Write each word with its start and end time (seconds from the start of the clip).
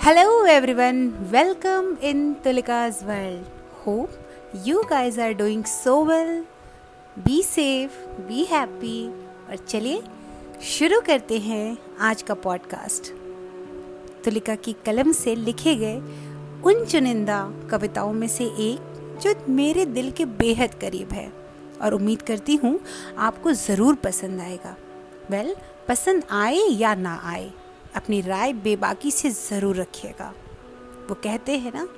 Hello 0.00 0.44
everyone, 0.44 1.12
welcome 1.32 1.98
in 2.00 2.36
Tulika's 2.36 3.02
world. 3.02 3.44
Hope 3.84 4.10
you 4.64 4.84
guys 4.88 5.18
are 5.18 5.34
doing 5.34 5.64
so 5.64 6.04
well. 6.04 6.44
Be 7.24 7.42
safe, 7.42 7.90
be 8.28 8.44
happy. 8.44 9.10
और 9.50 9.56
चलिए 9.56 10.02
शुरू 10.62 11.00
करते 11.00 11.38
हैं 11.38 11.78
आज 12.00 12.22
का 12.22 12.34
पॉडकास्ट 12.34 13.12
तुलिका 14.24 14.54
की 14.54 14.76
कलम 14.86 15.12
से 15.12 15.34
लिखे 15.34 15.74
गए 15.74 15.96
उन 16.62 16.84
चुनिंदा 16.84 17.52
कविताओं 17.70 18.12
में 18.12 18.28
से 18.28 18.44
एक 18.44 19.18
जो 19.22 19.52
मेरे 19.52 19.86
दिल 19.86 20.10
के 20.10 20.24
बेहद 20.24 20.74
करीब 20.74 21.12
है। 21.12 21.32
और 21.82 21.94
उम्मीद 21.94 22.22
करती 22.22 22.56
हूँ 22.56 22.80
आपको 23.18 23.52
ज़रूर 23.52 23.94
पसंद 23.94 24.40
आएगा। 24.40 24.76
वेल 25.30 25.54
well, 25.54 25.88
पसंद 25.88 26.22
आए 26.30 26.60
या 26.60 26.94
ना 26.94 27.20
आए? 27.24 27.50
अपनी 27.98 28.20
राय 28.20 28.52
बेबाकी 28.52 29.10
से 29.10 29.30
ज़रूर 29.30 29.76
रखिएगा। 29.76 30.34
वो 31.08 31.14
कहते 31.14 31.56
हैं 31.58 31.72
ना, 31.74 31.88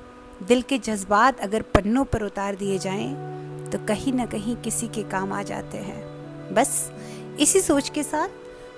दिल 0.42 0.62
के 0.62 0.78
जज्बात 0.78 1.41
अगर 1.41 1.62
पन्नों 1.62 2.04
पर 2.04 2.22
उतार 2.22 2.54
दिए 2.54 2.78
जाएँ 2.78 3.30
तो 3.70 3.78
कहीं 3.78 4.12
ना 4.12 4.27
कहीं 4.27 4.56
किसी 4.56 4.88
के 4.88 5.02
काम 5.02 5.32
आ 5.32 5.42
जाते 5.42 5.78
हैं। 5.78 6.55
बस, 6.55 6.92
इसी 7.41 7.60
सोच 7.60 7.88
के 7.88 8.02
साथ 8.02 8.28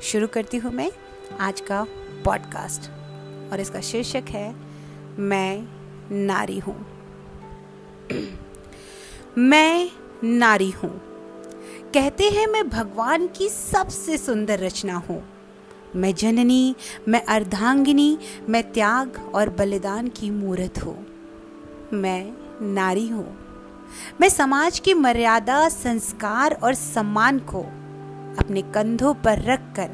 शुरू 0.02 0.26
करती 0.26 0.56
हूँ 0.56 0.72
मैं 0.72 0.90
आज 1.40 1.60
का 1.60 1.86
पॉडकास्ट। 2.24 2.90
और 3.52 3.60
इसका 3.60 3.80
शीर्षक 3.80 4.24
है, 4.28 4.54
मैं 5.18 5.68
नारी 6.26 6.58
हूँ। 6.58 6.86
मैं 9.38 9.90
नारी 10.24 10.70
हूँ। 10.70 10.90
कहते 11.94 12.28
हैं 12.30 12.46
मैं 12.46 12.68
भगवान 12.68 13.26
की 13.26 13.48
सबसे 13.48 14.18
सुंदर 14.18 14.58
रचना 14.58 14.94
हूँ। 14.94 15.31
मैं 15.96 16.14
जननी, 16.14 16.76
मैं 17.08 17.24
अर्धांगिनी, 17.24 18.18
मैं 18.48 18.72
त्याग 18.72 19.30
और 19.34 19.50
बलिदान 19.50 20.08
की 20.08 20.30
मूर्त 20.30 20.84
हूँ। 20.84 21.06
मैं 21.92 22.32
नारी 22.62 23.08
हूँ। 23.08 23.38
मैं 24.20 24.28
समाज 24.28 24.78
की 24.78 24.94
मर्यादा, 24.94 25.68
संस्कार 25.68 26.52
और 26.62 26.74
सम्मान 26.74 27.38
को 27.38 27.60
अपने 28.38 28.62
कंधों 28.62 29.14
पर 29.14 29.42
रखकर 29.42 29.90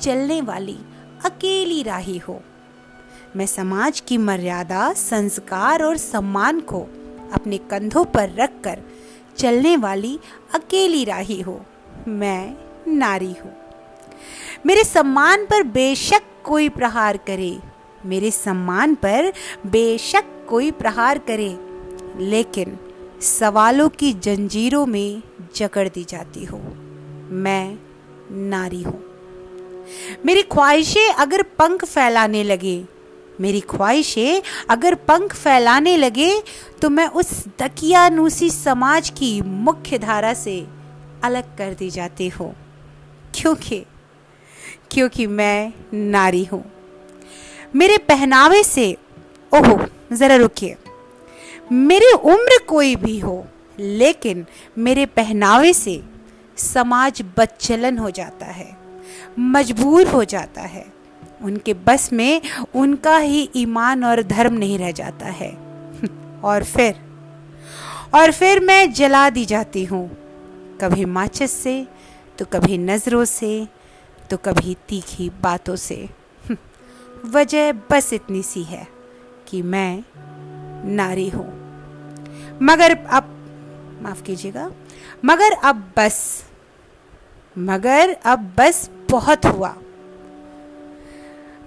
चलने 0.00 0.40
वाली 0.40 0.78
अकेली 1.24 1.82
राही 1.82 2.18
हो। 2.18 2.40
मैं 3.36 3.46
समाज 3.46 4.00
की 4.00 4.18
मर्यादा, 4.18 4.92
संस्कार 4.92 5.82
और 5.82 5.96
सम्मान 5.96 6.60
को 6.60 6.80
अपने 7.32 7.58
कंधों 7.58 8.04
पर 8.04 8.30
रखकर 8.34 8.80
चलने 9.36 9.76
वाली 9.76 10.20
अकेली 10.54 11.04
राही 11.04 11.40
हो। 11.40 11.66
मैं 12.08 12.56
नारी 12.88 13.34
हूँ। 13.44 13.67
मेरे 14.66 14.84
सम्मान 14.84 15.44
पर 15.44 15.62
बेशक 15.62 16.22
कोई 16.44 16.68
प्रहार 16.68 17.16
करे। 17.16 17.58
मेरे 18.06 18.30
सम्मान 18.30 18.94
पर 18.94 19.32
बेशक 19.66 20.24
कोई 20.48 20.70
प्रहार 20.70 21.18
करे। 21.18 21.56
लेकिन 22.16 22.78
सवालों 23.22 23.88
की 23.88 24.12
जंजीरों 24.12 24.86
में 24.86 25.22
जकड़ 25.56 25.88
दी 25.88 26.04
जाती 26.04 26.44
हो। 26.44 26.58
मैं 27.30 27.78
नारी 28.30 28.82
हूँ। 28.82 29.04
मेरी 30.26 30.42
ख्वाहिशें 30.42 31.12
अगर 31.12 31.42
पंख 31.42 31.84
फैलाने 31.84 32.42
लगे, 32.42 32.84
मेरी 33.40 33.60
ख्वाहिशें 33.60 34.42
अगर 34.70 34.94
पंख 34.94 35.34
फैलाने 35.34 35.96
लगे 35.96 36.42
तो 36.82 36.90
मैं 36.90 37.06
उस 37.06 37.44
दकियानूसी 37.58 38.50
समाज 38.50 39.10
की 39.10 39.40
मुख्य 39.40 39.98
धारा 39.98 40.34
से 40.34 40.66
अलग 41.24 41.56
कर 41.58 41.74
दी 41.74 41.90
जाती 41.90 42.28
हूँ। 42.28 42.54
क्योंकि 43.34 43.84
क्योंकि 44.90 45.26
मैं 45.26 45.72
नारी 45.92 46.44
हूँ। 46.44 46.64
मेरे 47.74 47.96
पहनावे 47.98 48.62
से, 48.62 48.92
ओहो, 49.52 49.78
ज़रा 50.12 50.36
रुकिए। 50.36 50.76
मेरी 51.72 52.12
उम्र 52.12 52.58
कोई 52.68 52.94
भी 52.96 53.18
हो, 53.18 53.46
लेकिन 53.78 54.44
मेरे 54.78 55.06
पहनावे 55.06 55.72
से 55.72 56.00
समाज 56.56 57.22
बदचलन 57.38 57.98
हो 57.98 58.10
जाता 58.10 58.46
है, 58.46 58.76
मजबूर 59.38 60.06
हो 60.06 60.22
जाता 60.24 60.62
है। 60.62 60.84
उनके 61.42 61.74
बस 61.86 62.12
में 62.12 62.40
उनका 62.74 63.16
ही 63.16 63.48
ईमान 63.56 64.04
और 64.04 64.22
धर्म 64.22 64.54
नहीं 64.54 64.78
रह 64.78 64.90
जाता 64.92 65.26
है। 65.32 65.50
और 66.42 66.64
फिर 66.64 66.94
और 68.14 68.32
फिर 68.32 68.60
मैं 68.60 68.92
जला 68.92 69.28
दी 69.30 69.44
जाती 69.44 69.84
हूँ, 69.84 70.08
कभी 70.80 71.04
माचिस 71.04 71.52
से 71.52 71.86
तो 72.38 72.44
कभी 72.44 72.78
नज़रों 72.78 73.24
से 73.24 73.66
तो 74.30 74.36
कभी 74.36 74.76
तीखी 74.88 75.30
बातों 75.30 75.76
से। 75.76 76.08
वजह 77.26 77.72
बस 77.72 78.12
इतनी 78.12 78.42
सी 78.42 78.62
है 78.62 78.88
कि 79.48 79.62
मैं 79.62 80.04
नारी 80.84 81.28
हूँ। 81.28 81.58
मगर 82.62 82.96
अब, 82.96 83.24
माफ़ 84.02 84.22
कीजिएगा, 84.22 84.70
मगर 85.24 85.52
अब 85.52 85.92
बस, 85.96 86.44
मगर 87.58 88.16
अब 88.24 88.54
बस 88.58 88.90
बहुत 89.10 89.46
हुआ। 89.46 89.76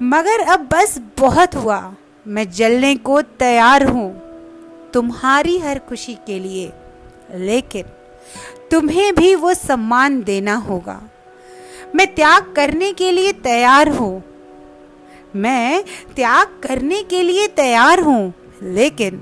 मगर 0.01 0.39
अब 0.39 0.59
बस 0.59 1.01
बहुत 1.19 1.55
हुआ। 1.55 1.95
मैं 2.27 2.51
जलने 2.51 2.95
को 2.95 3.21
तैयार 3.21 3.83
हूँ। 3.83 4.21
तुम्हारी 4.93 5.57
हर 5.57 5.79
खुशी 5.79 6.15
के 6.15 6.39
लिए। 6.39 6.73
लेकिन 7.33 7.83
तुम्हें 8.71 9.15
भी 9.15 9.35
वो 9.35 9.53
सम्मान 9.53 10.23
देना 10.23 10.55
होगा। 10.55 11.01
मैं 11.95 12.13
त्याग 12.15 12.53
करने 12.55 12.91
के 12.93 13.11
लिए 13.11 13.31
तैयार 13.33 13.89
हूँ। 13.89 14.23
मैं 15.35 15.83
त्याग 16.15 16.59
करने 16.63 17.01
के 17.03 17.21
लिए 17.23 17.47
तैयार 17.47 17.99
हूँ, 17.99 18.33
लेकिन 18.63 19.17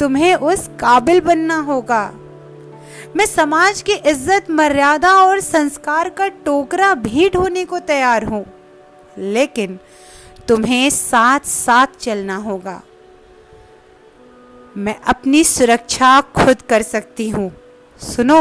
तुम्हें 0.00 0.34
उस 0.34 0.66
काबिल 0.80 1.20
बनना 1.20 1.56
होगा। 1.60 2.04
मैं 3.16 3.26
समाज 3.26 3.82
की 3.82 3.92
इज़्ज़त, 3.92 4.50
मर्यादा 4.50 5.12
और 5.16 5.40
संस्कार 5.40 6.08
का 6.08 6.28
टोकरा 6.44 6.94
भी 6.94 7.28
ढोने 7.30 7.64
को 7.64 7.78
तैयार 7.80 8.24
हूँ, 8.24 8.44
लेकिन 9.18 9.78
तुम्हें 10.48 10.88
साथ 10.90 11.46
साथ 11.46 11.98
चलना 12.00 12.36
होगा। 12.36 12.80
मैं 14.76 14.96
अपनी 15.08 15.42
सुरक्षा 15.44 16.20
खुद 16.36 16.62
कर 16.62 16.82
सकती 16.82 17.28
हूँ। 17.30 17.50
सुनो 18.00 18.40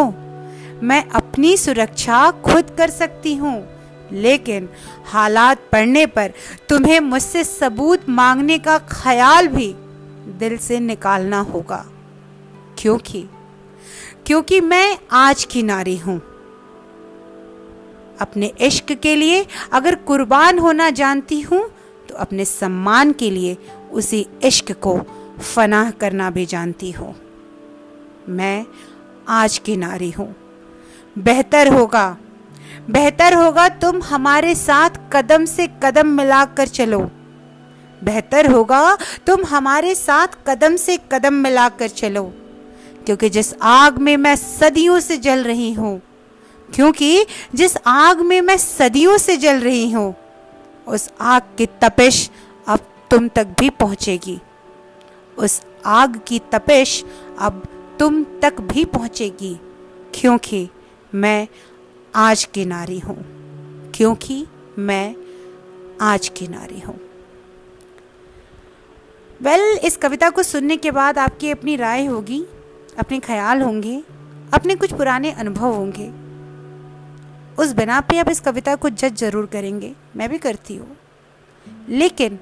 मैं 0.84 1.10
अपनी 1.10 1.58
सुरक्षा 1.58 2.32
खुद 2.32 2.70
कर 2.78 2.90
सकती 2.90 3.36
हूँ। 3.36 3.68
लेकिन 4.12 4.70
हालात 5.06 5.62
पड़ने 5.72 6.06
पर 6.06 6.34
तुम्हें 6.70 7.00
मुझसे 7.00 7.44
सबूत 7.44 8.10
मांगने 8.10 8.58
का 8.58 8.78
ख्याल 8.78 9.48
भी 9.48 9.74
दिल 10.40 10.58
से 10.58 10.80
निकालना 10.80 11.40
होगा। 11.40 11.86
क्योंकि 12.80 13.30
क्योंकि 14.26 14.62
मैं 14.62 14.98
आज 15.12 15.44
की 15.44 15.64
नारी 15.64 15.98
हूँ। 15.98 16.18
अपने 18.22 18.52
इश्क 18.62 18.92
के 18.94 19.16
लिए 19.16 19.46
अगर 19.74 19.96
कुर्बान 19.96 20.60
होना 20.60 20.90
जानती 20.90 21.42
हूँ 21.42 21.64
तो 22.10 22.16
अपने 22.16 22.46
सम्मान 22.46 23.12
के 23.12 23.30
लिए 23.30 23.58
उसी 23.92 24.26
इश्क 24.44 24.72
को 24.72 25.00
फनाह 25.56 25.92
करना 25.92 26.30
भी 26.30 26.46
जानती 26.46 26.92
हूँ। 26.92 27.16
मैं 28.30 28.66
आज 29.28 29.58
की 29.58 29.76
नारी 29.78 30.12
हूँ। 30.12 30.43
बेहतर 31.16 31.68
होगा। 31.68 32.06
बेहतर 32.90 33.34
होगा 33.34 33.68
तुम 33.72 34.02
हमारे 34.04 34.54
साथ 34.56 34.90
कदम 35.14 35.46
से 35.46 35.68
कदम 35.84 36.08
मिलाकर 36.12 36.68
चलो। 36.68 37.00
बेहतर 38.02 38.52
होगा 38.52 38.98
तुम 39.28 39.46
हमारे 39.46 39.94
साथ 39.96 40.28
कदम 40.48 40.76
से 40.76 40.98
कदम 41.12 41.34
मिलाकर 41.34 41.88
चलो। 41.90 42.24
क्योंकि 43.06 43.30
जिस 43.30 43.54
आग 43.64 43.98
में 43.98 44.16
मैं 44.18 44.36
सदियों 44.36 45.00
से 45.00 45.18
जल 45.18 45.44
रही 45.44 45.72
हूँ, 45.74 46.02
क्योंकि 46.70 47.26
जिस 47.56 47.78
आग 47.88 48.22
में 48.22 48.40
मैं 48.42 48.58
सदियों 48.58 49.18
से 49.18 49.38
जल 49.38 49.60
रही 49.60 49.90
हूँ, 49.92 50.14
उस 50.88 51.10
आग 51.22 51.42
की 51.58 51.66
तपिश 51.82 52.30
अब 52.68 52.80
तुम 53.12 53.28
तक 53.28 53.56
भी 53.60 53.70
पहुंचेगी। 53.72 54.40
उस 55.38 55.62
आग 55.86 56.20
की 56.28 56.40
तपिश 56.52 57.04
अब 57.40 57.64
तुम 58.00 58.24
तक 58.42 58.62
भी 58.64 58.86
पहुंचेगी, 58.86 59.58
क्योंकि 60.14 60.68
मैं 61.16 61.48
आज 62.16 62.44
की 62.46 62.66
नारी 62.66 63.00
हूँ 63.00 63.16
क्योंकि 63.96 64.46
मैं 64.78 65.16
आज 66.02 66.28
की 66.30 66.48
नारी 66.48 66.80
हूँ। 66.80 66.96
वेल 69.42 69.60
well, 69.60 69.86
इस 69.86 69.98
कविता 69.98 70.30
को 70.30 70.44
सुनने 70.44 70.78
के 70.78 70.92
बाद 70.92 71.18
आपकी 71.18 71.52
अपनी 71.52 71.76
राय 71.76 72.06
होगी 72.06 72.46
अपने 73.00 73.20
ख्याल 73.20 73.62
होंगे 73.62 74.04
अपने 74.54 74.76
कुछ 74.76 74.94
पुराने 74.94 75.32
अनुभव 75.32 75.74
होंगे। 75.74 76.10
उस 77.64 77.74
बिना 77.74 78.02
पे 78.02 78.20
आप 78.20 78.30
इस 78.30 78.40
कविता 78.40 78.76
को 78.76 78.90
जज 78.90 79.16
ज़रूर 79.16 79.46
करेंगे 79.46 79.96
मैं 80.16 80.30
भी 80.30 80.38
करती 80.38 80.76
हूँ। 80.76 80.98
लेकिन 81.90 82.40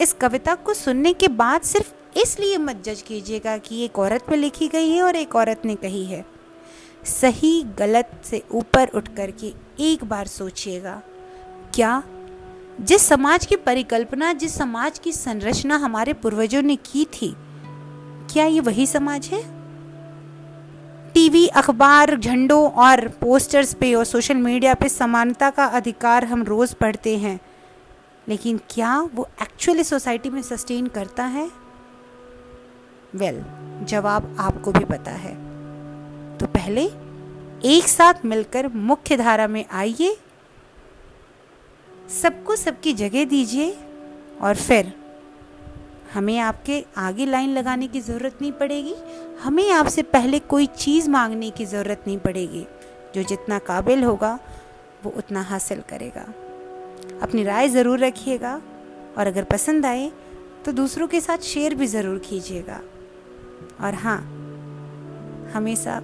इस 0.00 0.12
कविता 0.12 0.54
को 0.54 0.74
सुनने 0.74 1.12
के 1.12 1.28
बाद 1.28 1.62
सिर्फ़ 1.62 2.18
इसलिए 2.18 2.58
मत 2.58 2.82
जज 2.84 3.02
कीजिएगा 3.02 3.58
कि 3.58 3.84
एक 3.84 3.98
औरत 3.98 4.22
पे 4.22 4.36
लिखी 4.36 4.68
गई 4.68 4.90
है 4.90 5.02
और 5.02 5.16
एक 5.16 5.36
औरत 5.36 5.62
ने 5.64 5.74
कही 5.74 6.04
है। 6.04 6.39
सही 7.04 7.62
गलत 7.62 8.22
से 8.24 8.42
ऊपर 8.52 8.88
उठ 8.88 9.08
कर 9.08 9.30
के 9.30 9.54
एक 9.80 10.04
बार 10.04 10.26
सोचिएगा 10.26 11.02
क्या? 11.74 12.02
जिस 12.80 13.02
समाज 13.02 13.46
की 13.46 13.56
परिकल्पना 13.56 14.32
जिस 14.32 14.54
समाज 14.54 14.98
की 14.98 15.12
संरचना 15.12 15.76
हमारे 15.76 16.12
पूर्वजों 16.12 16.62
ने 16.62 16.76
की 16.76 17.04
थी 17.04 17.36
क्या 18.32 18.44
ये 18.44 18.60
वही 18.60 18.86
समाज 18.86 19.26
है? 19.26 19.42
टीवी 21.12 21.46
अखबार 21.46 22.16
झंडों 22.16 22.70
और 22.70 23.08
पोस्टर्स 23.08 23.74
पे 23.74 23.94
और 23.94 24.04
सोशल 24.04 24.34
मीडिया 24.34 24.74
पे 24.74 24.88
समानता 24.88 25.50
का 25.50 25.64
अधिकार 25.64 26.24
हम 26.24 26.42
रोज़ 26.42 26.74
पढ़ते 26.74 27.18
हैं 27.18 27.40
लेकिन 28.28 28.60
क्या 28.70 29.00
वो 29.00 29.28
एक्चुअली 29.42 29.84
सोसाइटी 29.84 30.30
में 30.30 30.42
सस्टेन 30.42 30.86
करता 30.86 31.24
है? 31.24 31.50
वेल 33.14 33.40
well, 33.40 33.88
जवाब 33.88 34.36
आपको 34.40 34.72
भी 34.72 34.84
पता 34.84 35.10
है। 35.10 35.49
पहले 36.60 36.82
एक 37.68 37.88
साथ 37.88 38.24
मिलकर 38.24 38.66
मुख्य 38.68 39.16
धारा 39.16 39.46
में 39.48 39.64
आइए। 39.72 40.16
सबको 42.12 42.56
सबकी 42.56 42.92
जगह 42.92 43.24
दीजिए 43.24 43.70
और 44.40 44.54
फिर 44.56 44.92
हमें 46.14 46.38
आपके 46.38 46.84
आगे 46.96 47.26
लाइन 47.26 47.50
लगाने 47.50 47.88
की 47.88 48.00
ज़रूरत 48.00 48.38
नहीं 48.42 48.52
पड़ेगी। 48.52 48.94
हमें 49.42 49.70
आपसे 49.72 50.02
पहले 50.02 50.38
कोई 50.38 50.66
चीज़ 50.66 51.08
मांगने 51.10 51.50
की 51.50 51.64
ज़रूरत 51.66 52.04
नहीं 52.06 52.18
पड़ेगी। 52.18 52.66
जो 53.14 53.22
जितना 53.22 53.58
काबिल 53.58 54.04
होगा, 54.04 54.38
वो 55.04 55.12
उतना 55.16 55.42
हासिल 55.42 55.80
करेगा। 55.88 56.26
अपनी 57.22 57.44
राय 57.44 57.68
ज़रूर 57.68 57.98
रखिएगा 57.98 58.54
और 59.18 59.26
अगर 59.26 59.44
पसंद 59.44 59.86
आए 59.86 60.10
तो 60.64 60.72
दूसरों 60.72 61.08
के 61.08 61.20
साथ 61.20 61.38
शेयर 61.46 61.74
भी 61.74 61.86
ज़रूर 61.86 62.18
कीजिएगा। 62.28 62.80
और 63.80 63.94
हाँ 63.96 64.18
हमेशा 65.54 66.00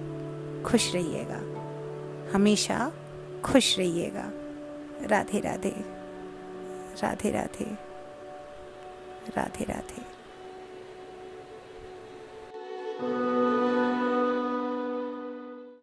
खुश 0.65 0.95
रहिएगा। 0.95 1.39
हमेशा 2.35 2.91
खुश 3.45 3.77
रहिएगा। 3.77 4.31
राधे 5.07 5.39
राधे 5.39 5.75
राधे 7.03 7.31
राधे 7.31 7.65
राधे 9.37 9.63
राधे 9.63 10.06